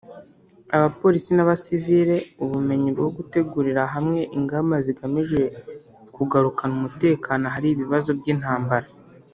abapolisi 0.75 1.29
n’abasivile 1.33 2.15
ubumenyi 2.43 2.89
bwo 2.97 3.07
gutegurira 3.17 3.83
hamwe 3.93 4.19
ingamba 4.37 4.75
zigamije 4.85 5.41
kugarukana 6.15 6.73
umutekano 6.79 7.43
ahari 7.49 7.67
ibibazo 7.71 8.11
by’intambara 8.21 8.87